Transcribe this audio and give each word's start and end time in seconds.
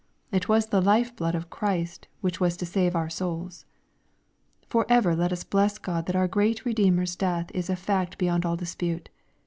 It 0.31 0.49
was 0.49 0.65
the 0.65 0.81
life 0.81 1.15
blood 1.15 1.35
of 1.35 1.51
Christ 1.51 2.07
which 2.21 2.39
was 2.39 2.57
to 2.57 2.65
save 2.65 2.95
our 2.95 3.07
souls. 3.07 3.65
For 4.67 4.83
ever 4.89 5.15
let 5.15 5.31
us 5.31 5.43
bless 5.43 5.77
God 5.77 6.07
that 6.07 6.15
our 6.15 6.27
great 6.27 6.63
Bedeemer's 6.63 7.15
death 7.15 7.51
is 7.53 7.69
a 7.69 7.75
fact 7.75 8.17
beyond 8.17 8.43
all 8.43 8.57
dispute. 8.57 9.09